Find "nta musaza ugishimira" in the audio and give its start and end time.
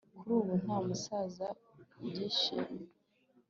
0.63-2.89